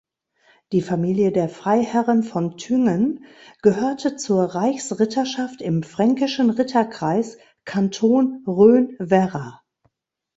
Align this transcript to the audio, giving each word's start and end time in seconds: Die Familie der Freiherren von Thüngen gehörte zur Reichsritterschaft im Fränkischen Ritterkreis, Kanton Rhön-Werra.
Die 0.71 0.81
Familie 0.81 1.31
der 1.31 1.47
Freiherren 1.47 2.23
von 2.23 2.57
Thüngen 2.57 3.23
gehörte 3.61 4.15
zur 4.15 4.45
Reichsritterschaft 4.45 5.61
im 5.61 5.83
Fränkischen 5.83 6.49
Ritterkreis, 6.49 7.37
Kanton 7.65 8.43
Rhön-Werra. 8.47 9.61